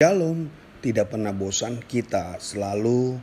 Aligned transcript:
Shalom, 0.00 0.48
tidak 0.80 1.12
pernah 1.12 1.28
bosan 1.28 1.76
kita 1.84 2.40
selalu 2.40 3.20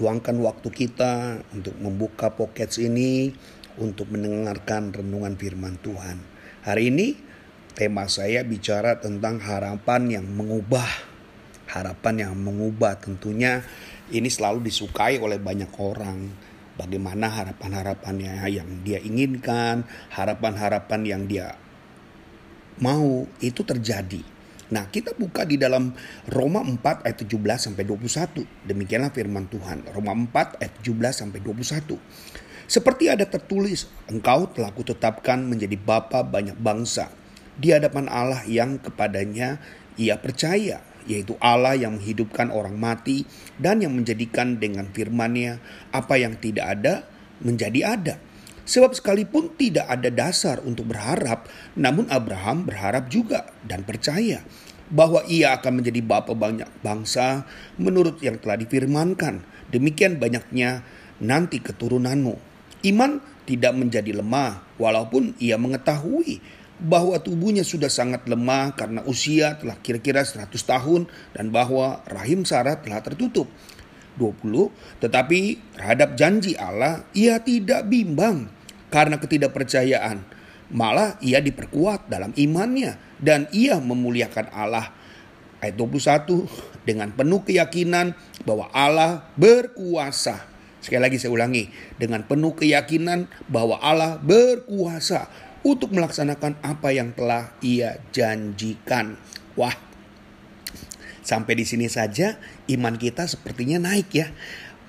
luangkan 0.00 0.32
waktu 0.40 0.72
kita 0.72 1.44
untuk 1.52 1.76
membuka 1.76 2.32
pocket 2.32 2.72
ini 2.80 3.36
untuk 3.76 4.08
mendengarkan 4.08 4.96
renungan 4.96 5.36
firman 5.36 5.76
Tuhan. 5.84 6.24
Hari 6.64 6.88
ini 6.88 7.20
tema 7.76 8.08
saya 8.08 8.40
bicara 8.48 8.96
tentang 8.96 9.44
harapan 9.44 10.08
yang 10.08 10.24
mengubah. 10.24 10.88
Harapan 11.68 12.24
yang 12.24 12.32
mengubah 12.32 12.96
tentunya 12.96 13.60
ini 14.08 14.32
selalu 14.32 14.72
disukai 14.72 15.20
oleh 15.20 15.36
banyak 15.36 15.68
orang. 15.76 16.32
Bagaimana 16.80 17.28
harapan-harapannya 17.28 18.48
yang 18.48 18.88
dia 18.88 19.04
inginkan, 19.04 19.84
harapan-harapan 20.16 21.00
yang 21.04 21.28
dia 21.28 21.60
mau 22.80 23.28
itu 23.44 23.60
terjadi 23.60 24.39
Nah, 24.70 24.86
kita 24.86 25.18
buka 25.18 25.42
di 25.42 25.58
dalam 25.58 25.90
Roma 26.30 26.62
4 26.62 27.02
ayat 27.02 27.18
17 27.26 27.70
sampai 27.70 27.82
21. 27.82 28.46
Demikianlah 28.66 29.10
firman 29.10 29.50
Tuhan. 29.50 29.82
Roma 29.90 30.14
4 30.14 30.62
ayat 30.62 30.72
17 30.82 31.26
sampai 31.26 31.38
21. 31.42 31.98
Seperti 32.70 33.10
ada 33.10 33.26
tertulis, 33.26 33.90
engkau 34.06 34.46
telah 34.54 34.70
kutetapkan 34.70 35.42
menjadi 35.42 35.74
bapa 35.74 36.22
banyak 36.22 36.54
bangsa 36.54 37.10
di 37.58 37.74
hadapan 37.74 38.06
Allah 38.06 38.46
yang 38.46 38.78
kepadanya 38.78 39.58
ia 39.98 40.14
percaya, 40.22 40.78
yaitu 41.10 41.34
Allah 41.42 41.74
yang 41.74 41.98
menghidupkan 41.98 42.54
orang 42.54 42.78
mati 42.78 43.26
dan 43.58 43.82
yang 43.82 43.92
menjadikan 43.92 44.62
dengan 44.62 44.86
firman-Nya 44.86 45.58
apa 45.90 46.14
yang 46.14 46.38
tidak 46.38 46.78
ada 46.78 47.04
menjadi 47.42 47.98
ada. 47.98 48.14
Sebab 48.70 48.94
sekalipun 48.94 49.50
tidak 49.58 49.90
ada 49.90 50.14
dasar 50.14 50.62
untuk 50.62 50.94
berharap, 50.94 51.50
namun 51.74 52.06
Abraham 52.06 52.62
berharap 52.62 53.10
juga 53.10 53.50
dan 53.66 53.82
percaya 53.82 54.46
bahwa 54.94 55.26
ia 55.26 55.58
akan 55.58 55.82
menjadi 55.82 55.98
bapa 55.98 56.38
banyak 56.38 56.70
bangsa 56.78 57.50
menurut 57.82 58.22
yang 58.22 58.38
telah 58.38 58.54
difirmankan. 58.54 59.42
Demikian 59.74 60.22
banyaknya 60.22 60.86
nanti 61.18 61.58
keturunanmu. 61.58 62.38
Iman 62.86 63.18
tidak 63.42 63.74
menjadi 63.74 64.22
lemah 64.22 64.62
walaupun 64.78 65.34
ia 65.42 65.58
mengetahui 65.58 66.38
bahwa 66.78 67.18
tubuhnya 67.18 67.66
sudah 67.66 67.90
sangat 67.90 68.22
lemah 68.30 68.78
karena 68.78 69.02
usia 69.02 69.58
telah 69.58 69.82
kira-kira 69.82 70.22
100 70.22 70.46
tahun 70.46 71.10
dan 71.34 71.50
bahwa 71.50 72.06
rahim 72.06 72.46
Sarah 72.46 72.78
telah 72.78 73.02
tertutup. 73.02 73.50
20. 74.14 75.02
Tetapi 75.02 75.40
terhadap 75.74 76.14
janji 76.14 76.54
Allah 76.54 77.02
ia 77.14 77.42
tidak 77.42 77.90
bimbang 77.90 78.59
karena 78.90 79.16
ketidakpercayaan. 79.16 80.22
Malah 80.70 81.18
ia 81.18 81.42
diperkuat 81.42 82.06
dalam 82.06 82.30
imannya 82.38 82.94
dan 83.18 83.50
ia 83.50 83.78
memuliakan 83.82 84.54
Allah. 84.54 84.94
Ayat 85.60 85.76
21 85.76 86.46
dengan 86.86 87.10
penuh 87.12 87.42
keyakinan 87.42 88.14
bahwa 88.46 88.70
Allah 88.70 89.28
berkuasa. 89.34 90.46
Sekali 90.80 91.02
lagi 91.04 91.20
saya 91.20 91.36
ulangi, 91.36 91.68
dengan 92.00 92.24
penuh 92.24 92.56
keyakinan 92.56 93.28
bahwa 93.52 93.76
Allah 93.84 94.16
berkuasa 94.16 95.28
untuk 95.60 95.92
melaksanakan 95.92 96.56
apa 96.64 96.88
yang 96.96 97.12
telah 97.12 97.52
ia 97.60 98.00
janjikan. 98.16 99.20
Wah, 99.60 99.76
sampai 101.20 101.60
di 101.60 101.68
sini 101.68 101.84
saja 101.92 102.40
iman 102.72 102.96
kita 102.96 103.28
sepertinya 103.28 103.76
naik 103.92 104.08
ya. 104.16 104.32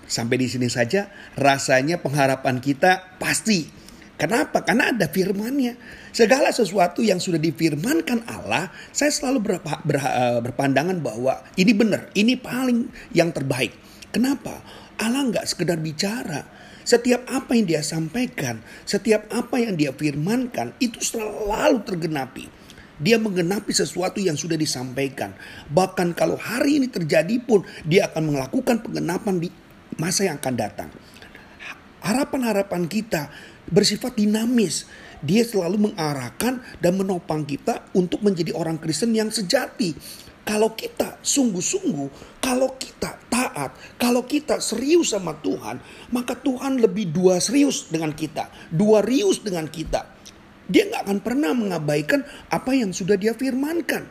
Sampai 0.08 0.40
di 0.40 0.48
sini 0.48 0.68
saja 0.72 1.12
rasanya 1.36 2.00
pengharapan 2.00 2.64
kita 2.64 3.20
pasti 3.20 3.81
Kenapa? 4.20 4.62
Karena 4.62 4.94
ada 4.94 5.10
firmannya. 5.10 5.76
Segala 6.12 6.52
sesuatu 6.54 7.00
yang 7.02 7.18
sudah 7.18 7.40
difirmankan 7.40 8.28
Allah, 8.28 8.70
saya 8.92 9.10
selalu 9.10 9.40
ber, 9.42 9.54
ber, 9.64 9.98
eh, 9.98 10.40
berpandangan 10.44 11.00
bahwa 11.00 11.42
ini 11.58 11.72
benar, 11.74 12.12
ini 12.14 12.36
paling 12.38 12.92
yang 13.16 13.34
terbaik. 13.34 13.74
Kenapa? 14.12 14.62
Allah 15.02 15.24
nggak 15.32 15.48
sekedar 15.48 15.80
bicara. 15.82 16.46
Setiap 16.82 17.30
apa 17.30 17.56
yang 17.56 17.66
dia 17.70 17.82
sampaikan, 17.86 18.60
setiap 18.84 19.30
apa 19.32 19.62
yang 19.62 19.78
dia 19.78 19.94
firmankan, 19.94 20.76
itu 20.82 20.98
selalu 21.00 21.86
tergenapi. 21.86 22.50
Dia 23.02 23.18
menggenapi 23.18 23.74
sesuatu 23.74 24.22
yang 24.22 24.38
sudah 24.38 24.58
disampaikan. 24.58 25.34
Bahkan 25.74 26.14
kalau 26.14 26.38
hari 26.38 26.78
ini 26.78 26.88
terjadi 26.90 27.34
pun, 27.42 27.66
dia 27.82 28.10
akan 28.10 28.34
melakukan 28.34 28.86
penggenapan 28.86 29.42
di 29.42 29.50
masa 29.98 30.30
yang 30.30 30.38
akan 30.38 30.56
datang. 30.58 30.90
Harapan-harapan 32.02 32.90
kita 32.90 33.30
bersifat 33.72 34.20
dinamis. 34.20 34.86
Dia 35.24 35.48
selalu 35.48 35.92
mengarahkan 35.92 36.62
dan 36.78 36.94
menopang 37.00 37.48
kita 37.48 37.88
untuk 37.96 38.22
menjadi 38.22 38.54
orang 38.54 38.78
Kristen 38.78 39.16
yang 39.16 39.32
sejati. 39.32 39.96
Kalau 40.42 40.74
kita 40.74 41.22
sungguh-sungguh, 41.22 42.42
kalau 42.42 42.74
kita 42.76 43.14
taat, 43.30 43.78
kalau 44.02 44.26
kita 44.26 44.58
serius 44.58 45.14
sama 45.14 45.38
Tuhan, 45.38 45.78
maka 46.10 46.34
Tuhan 46.34 46.82
lebih 46.82 47.14
dua 47.14 47.38
serius 47.38 47.88
dengan 47.88 48.10
kita, 48.12 48.50
dua 48.74 49.06
rius 49.06 49.46
dengan 49.46 49.70
kita. 49.70 50.02
Dia 50.66 50.90
nggak 50.90 51.04
akan 51.06 51.20
pernah 51.22 51.54
mengabaikan 51.54 52.26
apa 52.50 52.74
yang 52.74 52.90
sudah 52.90 53.22
dia 53.22 53.38
firmankan. 53.38 54.10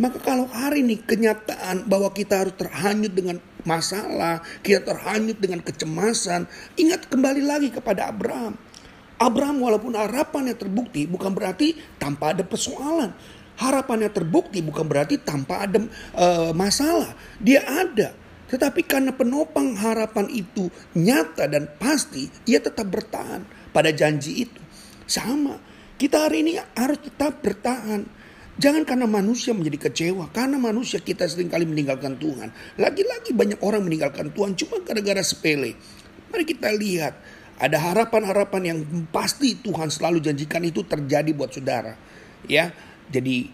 Maka 0.00 0.22
kalau 0.22 0.48
hari 0.48 0.80
ini 0.80 1.02
kenyataan 1.02 1.84
bahwa 1.90 2.14
kita 2.14 2.46
harus 2.46 2.56
terhanyut 2.56 3.12
dengan 3.12 3.36
masalah, 3.66 4.40
kita 4.64 4.86
terhanyut 4.86 5.36
dengan 5.36 5.60
kecemasan, 5.60 6.48
ingat 6.78 7.10
kembali 7.10 7.42
lagi 7.44 7.68
kepada 7.68 8.08
Abraham. 8.08 8.56
Abraham 9.22 9.62
walaupun 9.62 9.94
harapannya 9.94 10.58
terbukti 10.58 11.06
bukan 11.06 11.30
berarti 11.30 11.78
tanpa 12.02 12.34
ada 12.34 12.42
persoalan. 12.42 13.14
Harapannya 13.54 14.10
terbukti 14.10 14.58
bukan 14.58 14.82
berarti 14.82 15.22
tanpa 15.22 15.62
ada 15.62 15.78
uh, 16.18 16.50
masalah. 16.50 17.14
Dia 17.38 17.62
ada. 17.62 18.10
Tetapi 18.50 18.84
karena 18.84 19.14
penopang 19.14 19.78
harapan 19.78 20.28
itu 20.28 20.68
nyata 20.92 21.48
dan 21.48 21.70
pasti, 21.78 22.28
ia 22.44 22.60
tetap 22.60 22.90
bertahan 22.90 23.46
pada 23.72 23.88
janji 23.94 24.44
itu. 24.44 24.60
Sama, 25.08 25.56
kita 25.96 26.28
hari 26.28 26.44
ini 26.44 26.60
harus 26.76 27.00
tetap 27.00 27.40
bertahan. 27.40 28.04
Jangan 28.60 28.84
karena 28.84 29.08
manusia 29.08 29.56
menjadi 29.56 29.88
kecewa, 29.88 30.28
karena 30.36 30.60
manusia 30.60 31.00
kita 31.00 31.24
sering 31.24 31.48
kali 31.48 31.64
meninggalkan 31.64 32.20
Tuhan. 32.20 32.52
Lagi-lagi 32.76 33.32
banyak 33.32 33.60
orang 33.64 33.88
meninggalkan 33.88 34.28
Tuhan 34.28 34.52
cuma 34.52 34.84
gara-gara 34.84 35.24
sepele. 35.24 35.72
Mari 36.28 36.44
kita 36.44 36.68
lihat 36.76 37.16
ada 37.58 37.78
harapan-harapan 37.78 38.62
yang 38.62 38.78
pasti 39.12 39.58
Tuhan 39.58 39.92
selalu 39.92 40.22
janjikan 40.24 40.62
itu 40.64 40.84
terjadi 40.86 41.30
buat 41.36 41.52
saudara. 41.52 41.94
Ya, 42.48 42.74
jadi 43.12 43.48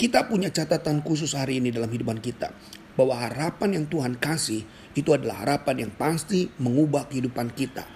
kita 0.00 0.28
punya 0.30 0.48
catatan 0.48 1.04
khusus 1.04 1.36
hari 1.36 1.60
ini 1.60 1.68
dalam 1.68 1.90
hidupan 1.90 2.24
kita 2.24 2.52
bahwa 2.94 3.16
harapan 3.16 3.80
yang 3.80 3.84
Tuhan 3.88 4.16
kasih 4.16 4.64
itu 4.92 5.10
adalah 5.14 5.44
harapan 5.46 5.88
yang 5.88 5.92
pasti 5.94 6.50
mengubah 6.60 7.08
kehidupan 7.08 7.52
kita. 7.54 7.86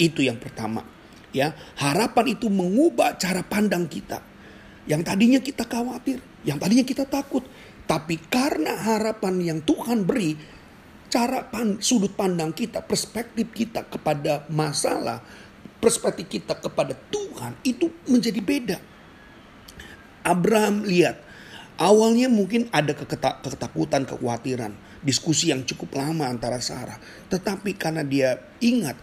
Itu 0.00 0.22
yang 0.22 0.40
pertama. 0.40 0.82
Ya, 1.34 1.52
harapan 1.78 2.38
itu 2.38 2.46
mengubah 2.46 3.18
cara 3.18 3.42
pandang 3.42 3.90
kita. 3.90 4.22
Yang 4.86 5.02
tadinya 5.02 5.40
kita 5.42 5.64
khawatir, 5.66 6.22
yang 6.46 6.60
tadinya 6.60 6.84
kita 6.86 7.08
takut, 7.08 7.42
tapi 7.84 8.20
karena 8.28 8.76
harapan 8.76 9.40
yang 9.40 9.58
Tuhan 9.64 10.04
beri, 10.04 10.36
cara 11.14 11.46
pan, 11.46 11.78
sudut 11.78 12.10
pandang 12.10 12.50
kita, 12.50 12.82
perspektif 12.82 13.54
kita 13.54 13.86
kepada 13.86 14.50
masalah, 14.50 15.22
perspektif 15.78 16.26
kita 16.26 16.58
kepada 16.58 16.98
Tuhan 17.14 17.54
itu 17.62 17.86
menjadi 18.10 18.42
beda. 18.42 18.78
Abraham 20.26 20.82
lihat, 20.82 21.22
awalnya 21.78 22.26
mungkin 22.26 22.66
ada 22.74 22.98
ketakutan, 22.98 24.02
kekhawatiran, 24.10 24.74
diskusi 25.06 25.54
yang 25.54 25.62
cukup 25.62 25.94
lama 26.02 26.26
antara 26.26 26.58
Sarah. 26.58 26.98
Tetapi 27.30 27.78
karena 27.78 28.02
dia 28.02 28.34
ingat 28.58 28.98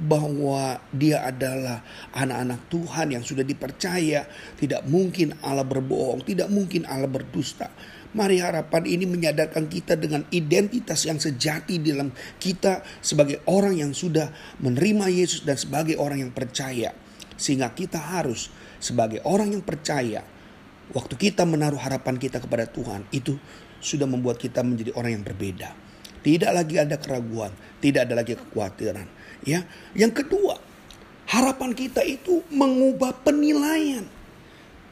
bahwa 0.00 0.80
dia 0.88 1.20
adalah 1.20 1.84
anak-anak 2.16 2.64
Tuhan 2.72 3.12
yang 3.12 3.20
sudah 3.20 3.44
dipercaya, 3.44 4.24
tidak 4.56 4.88
mungkin 4.88 5.36
Allah 5.44 5.68
berbohong, 5.68 6.24
tidak 6.24 6.48
mungkin 6.48 6.88
Allah 6.88 7.12
berdusta 7.12 7.68
Mari 8.12 8.44
harapan 8.44 8.84
ini 8.84 9.08
menyadarkan 9.08 9.72
kita 9.72 9.96
dengan 9.96 10.28
identitas 10.28 11.08
yang 11.08 11.16
sejati 11.16 11.80
dalam 11.80 12.12
kita 12.36 12.84
sebagai 13.00 13.40
orang 13.48 13.80
yang 13.80 13.96
sudah 13.96 14.28
menerima 14.60 15.08
Yesus 15.08 15.48
dan 15.48 15.56
sebagai 15.56 15.96
orang 15.96 16.28
yang 16.28 16.32
percaya. 16.32 16.92
Sehingga 17.40 17.72
kita 17.72 17.96
harus 17.96 18.52
sebagai 18.84 19.24
orang 19.24 19.56
yang 19.56 19.64
percaya, 19.64 20.20
waktu 20.92 21.14
kita 21.16 21.48
menaruh 21.48 21.80
harapan 21.80 22.20
kita 22.20 22.36
kepada 22.36 22.68
Tuhan, 22.68 23.08
itu 23.16 23.40
sudah 23.80 24.04
membuat 24.04 24.36
kita 24.36 24.60
menjadi 24.60 24.92
orang 24.92 25.16
yang 25.16 25.24
berbeda. 25.24 25.72
Tidak 26.22 26.52
lagi 26.52 26.78
ada 26.78 27.00
keraguan, 27.00 27.50
tidak 27.80 28.06
ada 28.06 28.14
lagi 28.20 28.38
kekhawatiran. 28.38 29.08
Ya, 29.42 29.66
yang 29.96 30.14
kedua, 30.14 30.60
harapan 31.26 31.74
kita 31.74 32.04
itu 32.06 32.46
mengubah 32.52 33.16
penilaian. 33.26 34.06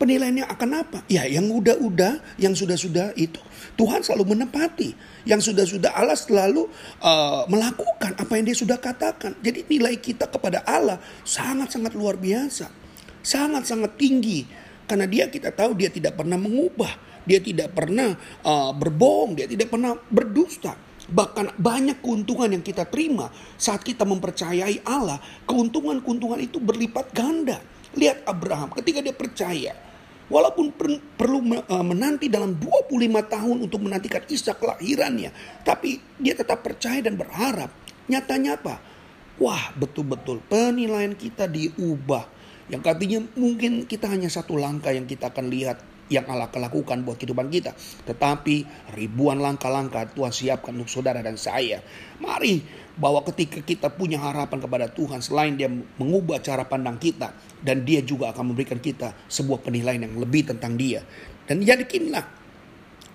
Penilaiannya 0.01 0.49
akan 0.49 0.71
apa? 0.81 0.99
Ya 1.13 1.29
yang 1.29 1.53
udah-udah, 1.53 2.41
yang 2.41 2.57
sudah-sudah 2.57 3.13
itu 3.21 3.37
Tuhan 3.77 4.01
selalu 4.01 4.33
menepati. 4.33 4.97
Yang 5.29 5.53
sudah-sudah 5.53 5.93
Allah 5.93 6.17
selalu 6.17 6.73
uh, 7.05 7.45
melakukan 7.49 8.17
apa 8.17 8.33
yang 8.41 8.49
dia 8.49 8.57
sudah 8.57 8.81
katakan. 8.81 9.37
Jadi 9.45 9.69
nilai 9.69 10.01
kita 10.01 10.25
kepada 10.33 10.65
Allah 10.65 10.97
sangat-sangat 11.29 11.93
luar 11.93 12.17
biasa. 12.17 12.73
Sangat-sangat 13.21 14.01
tinggi. 14.01 14.49
Karena 14.89 15.05
dia 15.05 15.29
kita 15.29 15.53
tahu 15.53 15.77
dia 15.77 15.93
tidak 15.93 16.17
pernah 16.17 16.41
mengubah. 16.41 17.13
dia 17.21 17.37
tidak 17.37 17.77
pernah 17.77 18.17
uh, 18.43 18.73
berbohong, 18.73 19.37
dia 19.37 19.47
tidak 19.47 19.69
pernah 19.69 19.93
berdusta. 20.09 20.73
Bahkan 21.07 21.61
banyak 21.61 22.01
keuntungan 22.01 22.49
yang 22.49 22.65
kita 22.65 22.89
terima 22.89 23.29
saat 23.61 23.85
kita 23.85 24.09
mempercayai 24.09 24.81
Allah. 24.89 25.21
Keuntungan-keuntungan 25.45 26.41
itu 26.41 26.59
berlipat 26.59 27.13
ganda. 27.13 27.61
Lihat 27.93 28.25
Abraham 28.25 28.73
ketika 28.73 29.05
dia 29.05 29.15
percaya. 29.15 29.90
Walaupun 30.31 30.71
per, 30.79 30.87
perlu 31.19 31.43
uh, 31.43 31.83
menanti 31.83 32.31
dalam 32.31 32.55
25 32.55 32.87
tahun 33.27 33.57
untuk 33.67 33.83
menantikan 33.83 34.23
Ishak 34.23 34.63
kelahirannya. 34.63 35.35
Tapi 35.67 35.99
dia 36.23 36.39
tetap 36.39 36.63
percaya 36.63 37.03
dan 37.03 37.19
berharap. 37.19 37.75
Nyatanya 38.07 38.63
apa? 38.63 38.79
Wah 39.43 39.75
betul-betul 39.75 40.39
penilaian 40.47 41.19
kita 41.19 41.51
diubah. 41.51 42.31
Yang 42.71 42.83
artinya 42.87 43.19
mungkin 43.35 43.91
kita 43.91 44.07
hanya 44.07 44.31
satu 44.31 44.55
langkah 44.55 44.95
yang 44.95 45.11
kita 45.11 45.35
akan 45.35 45.51
lihat 45.51 45.83
yang 46.11 46.27
Allah 46.27 46.51
lakukan 46.51 47.07
buat 47.07 47.17
kehidupan 47.19 47.51
kita. 47.51 47.75
Tetapi 48.07 48.91
ribuan 48.99 49.39
langkah-langkah 49.39 50.11
Tuhan 50.15 50.35
siapkan 50.35 50.75
untuk 50.75 50.91
saudara 50.91 51.23
dan 51.23 51.39
saya. 51.39 51.83
Mari 52.19 52.63
bahwa 53.01 53.25
ketika 53.33 53.65
kita 53.65 53.89
punya 53.89 54.21
harapan 54.21 54.61
kepada 54.61 54.87
Tuhan 54.93 55.25
selain 55.25 55.57
dia 55.57 55.73
mengubah 55.73 56.45
cara 56.45 56.69
pandang 56.69 57.01
kita 57.01 57.33
dan 57.65 57.81
dia 57.89 58.05
juga 58.05 58.29
akan 58.37 58.53
memberikan 58.53 58.77
kita 58.77 59.17
sebuah 59.25 59.65
penilaian 59.65 60.05
yang 60.05 60.21
lebih 60.21 60.53
tentang 60.53 60.77
dia. 60.77 61.01
Dan 61.49 61.65
yakinlah 61.65 62.23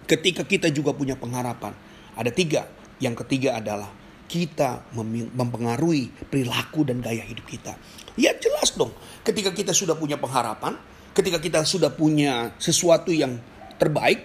ketika 0.10 0.42
kita 0.42 0.74
juga 0.74 0.98
punya 0.98 1.14
pengharapan. 1.14 1.78
Ada 2.18 2.34
tiga. 2.34 2.66
Yang 2.98 3.28
ketiga 3.28 3.60
adalah 3.62 3.92
kita 4.26 4.90
mempengaruhi 5.38 6.10
perilaku 6.34 6.82
dan 6.82 7.04
gaya 7.04 7.22
hidup 7.22 7.46
kita. 7.46 7.78
Ya 8.18 8.34
jelas 8.34 8.74
dong 8.74 8.90
ketika 9.22 9.54
kita 9.54 9.70
sudah 9.76 9.94
punya 9.94 10.18
pengharapan, 10.18 10.80
ketika 11.14 11.38
kita 11.38 11.62
sudah 11.62 11.94
punya 11.94 12.56
sesuatu 12.58 13.14
yang 13.14 13.38
terbaik, 13.78 14.24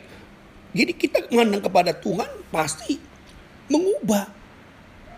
jadi 0.72 0.92
kita 0.94 1.28
mengandang 1.28 1.66
kepada 1.66 1.92
Tuhan 1.92 2.30
pasti 2.48 2.96
mengubah. 3.68 4.39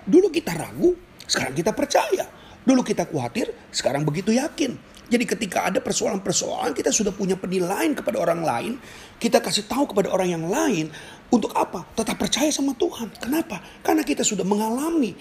Dulu 0.07 0.29
kita 0.31 0.55
ragu, 0.55 0.95
sekarang 1.27 1.55
kita 1.55 1.71
percaya. 1.73 2.27
Dulu 2.63 2.83
kita 2.87 3.11
khawatir, 3.11 3.51
sekarang 3.75 4.07
begitu 4.07 4.31
yakin. 4.35 4.79
Jadi 5.13 5.29
ketika 5.29 5.69
ada 5.69 5.83
persoalan-persoalan 5.85 6.73
kita 6.73 6.89
sudah 6.89 7.13
punya 7.13 7.37
penilaian 7.37 7.93
kepada 7.93 8.17
orang 8.17 8.41
lain, 8.41 8.73
kita 9.21 9.45
kasih 9.45 9.69
tahu 9.69 9.93
kepada 9.93 10.09
orang 10.09 10.33
yang 10.33 10.45
lain 10.49 10.89
untuk 11.29 11.53
apa? 11.53 11.85
Tetap 11.93 12.17
percaya 12.17 12.49
sama 12.49 12.73
Tuhan. 12.73 13.13
Kenapa? 13.21 13.61
Karena 13.85 14.01
kita 14.07 14.25
sudah 14.25 14.47
mengalami 14.47 15.13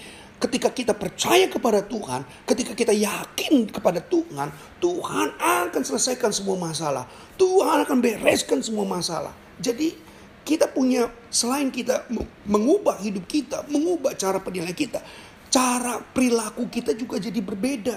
ketika 0.42 0.72
kita 0.74 0.96
percaya 0.96 1.46
kepada 1.46 1.84
Tuhan, 1.86 2.26
ketika 2.48 2.72
kita 2.74 2.90
yakin 2.96 3.68
kepada 3.68 4.02
Tuhan, 4.02 4.48
Tuhan 4.82 5.28
akan 5.38 5.82
selesaikan 5.84 6.32
semua 6.34 6.56
masalah. 6.58 7.04
Tuhan 7.36 7.84
akan 7.84 7.98
bereskan 8.00 8.58
semua 8.64 8.88
masalah. 8.88 9.36
Jadi 9.60 9.94
kita 10.42 10.70
punya 10.70 11.10
selain 11.30 11.70
kita 11.70 12.06
mengubah 12.46 12.98
hidup 13.02 13.24
kita, 13.26 13.64
mengubah 13.70 14.14
cara 14.18 14.42
penilaian 14.42 14.74
kita, 14.74 15.00
cara 15.48 16.02
perilaku 16.02 16.66
kita 16.68 16.92
juga 16.94 17.22
jadi 17.22 17.38
berbeda. 17.38 17.96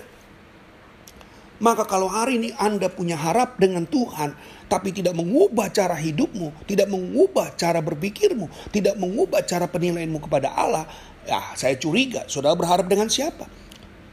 Maka 1.55 1.87
kalau 1.87 2.11
hari 2.11 2.35
ini 2.35 2.49
Anda 2.59 2.91
punya 2.91 3.15
harap 3.15 3.55
dengan 3.55 3.87
Tuhan, 3.87 4.35
tapi 4.67 4.91
tidak 4.91 5.15
mengubah 5.15 5.71
cara 5.71 5.95
hidupmu, 5.95 6.67
tidak 6.67 6.91
mengubah 6.91 7.55
cara 7.55 7.79
berpikirmu, 7.79 8.51
tidak 8.75 8.99
mengubah 8.99 9.39
cara 9.47 9.63
penilaianmu 9.63 10.19
kepada 10.19 10.51
Allah, 10.51 10.83
Ya, 11.25 11.41
saya 11.57 11.73
curiga, 11.81 12.29
saudara 12.29 12.53
berharap 12.53 12.85
dengan 12.85 13.09
siapa? 13.09 13.49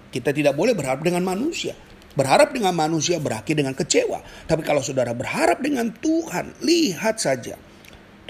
Kita 0.09 0.33
tidak 0.33 0.57
boleh 0.57 0.73
berharap 0.73 1.05
dengan 1.05 1.21
manusia. 1.21 1.77
Berharap 2.17 2.53
dengan 2.53 2.73
manusia 2.73 3.21
berakhir 3.21 3.53
dengan 3.57 3.77
kecewa. 3.77 4.21
Tapi 4.49 4.65
kalau 4.65 4.81
saudara 4.81 5.13
berharap 5.13 5.61
dengan 5.61 5.93
Tuhan, 5.93 6.57
lihat 6.65 7.21
saja. 7.21 7.57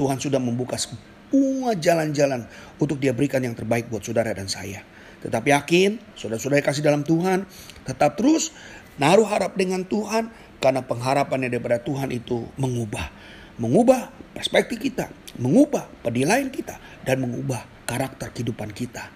Tuhan 0.02 0.18
sudah 0.18 0.42
membuka 0.42 0.74
semua 0.74 1.78
jalan-jalan 1.78 2.50
untuk 2.82 2.98
dia 2.98 3.14
berikan 3.14 3.38
yang 3.38 3.54
terbaik 3.54 3.86
buat 3.86 4.02
saudara 4.02 4.34
dan 4.34 4.50
saya. 4.50 4.82
Tetap 5.22 5.46
yakin, 5.46 6.02
saudara-saudara 6.18 6.66
kasih 6.66 6.82
dalam 6.82 7.06
Tuhan. 7.06 7.46
Tetap 7.86 8.18
terus 8.18 8.50
naruh 8.98 9.30
harap 9.30 9.54
dengan 9.54 9.86
Tuhan. 9.86 10.34
Karena 10.58 10.82
pengharapannya 10.82 11.46
daripada 11.46 11.78
Tuhan 11.78 12.10
itu 12.10 12.50
mengubah. 12.58 13.14
Mengubah 13.62 14.10
perspektif 14.34 14.82
kita. 14.82 15.06
Mengubah 15.38 15.86
penilaian 16.02 16.50
kita. 16.50 16.82
Dan 17.06 17.22
mengubah 17.22 17.62
karakter 17.86 18.34
kehidupan 18.34 18.74
kita. 18.74 19.06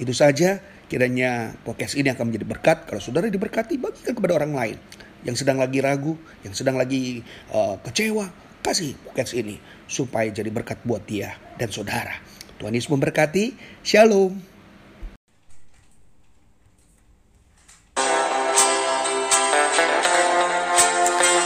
Itu 0.00 0.16
saja 0.16 0.64
kiranya 0.88 1.52
podcast 1.60 2.00
ini 2.00 2.08
akan 2.08 2.32
menjadi 2.32 2.46
berkat. 2.48 2.78
Kalau 2.88 3.00
saudara 3.04 3.28
diberkati, 3.28 3.76
bagikan 3.76 4.16
kepada 4.16 4.40
orang 4.40 4.56
lain. 4.56 4.76
Yang 5.28 5.44
sedang 5.44 5.60
lagi 5.60 5.84
ragu, 5.84 6.16
yang 6.40 6.56
sedang 6.56 6.80
lagi 6.80 7.20
uh, 7.52 7.76
kecewa, 7.84 8.49
kasih 8.62 8.96
podcast 9.04 9.32
ini. 9.34 9.58
Supaya 9.90 10.30
jadi 10.30 10.48
berkat 10.48 10.80
buat 10.86 11.02
dia 11.04 11.34
dan 11.58 11.68
saudara. 11.68 12.14
Tuhan 12.60 12.76
Yesus 12.76 12.92
memberkati. 12.92 13.56
Shalom. 13.82 14.38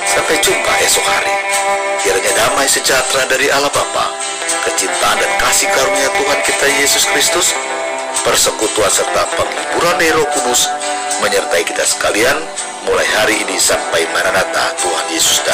Sampai 0.05 0.37
jumpa 0.45 0.73
esok 0.85 1.07
hari. 1.09 1.35
Kiranya 2.05 2.33
damai 2.37 2.69
sejahtera 2.69 3.25
dari 3.31 3.49
Allah 3.49 3.73
Bapa 3.73 4.25
kecintaan 4.65 5.21
dan 5.21 5.33
kasih 5.39 5.69
karunia 5.71 6.09
Tuhan 6.17 6.41
kita 6.41 6.67
Yesus 6.81 7.05
Kristus, 7.13 7.53
persekutuan 8.25 8.89
serta 8.89 9.29
penghiburan 9.37 10.01
Roh 10.17 10.29
Kudus 10.33 10.67
menyertai 11.21 11.63
kita 11.69 11.85
sekalian 11.85 12.37
mulai 12.89 13.07
hari 13.15 13.39
ini 13.45 13.57
sampai 13.61 14.09
Maranatha 14.11 14.73
Tuhan 14.81 15.07
Yesus 15.13 15.45
datang. 15.45 15.54